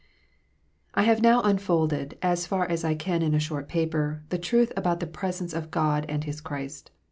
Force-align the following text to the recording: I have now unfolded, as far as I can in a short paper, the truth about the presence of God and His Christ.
I 0.95 1.03
have 1.03 1.21
now 1.21 1.43
unfolded, 1.43 2.17
as 2.23 2.47
far 2.47 2.67
as 2.67 2.83
I 2.83 2.95
can 2.95 3.21
in 3.21 3.35
a 3.35 3.39
short 3.39 3.67
paper, 3.67 4.23
the 4.29 4.39
truth 4.39 4.73
about 4.75 4.99
the 4.99 5.05
presence 5.05 5.53
of 5.53 5.69
God 5.69 6.07
and 6.09 6.23
His 6.23 6.41
Christ. 6.41 6.89